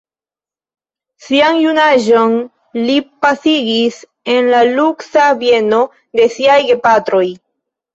Sian 1.25 1.59
junaĝon 1.65 2.33
li 2.87 2.97
pasigis 3.27 4.03
en 4.37 4.53
la 4.57 4.67
luksa 4.75 5.31
bieno 5.47 5.87
de 6.21 6.31
siaj 6.39 6.63
gepatroj. 6.75 7.27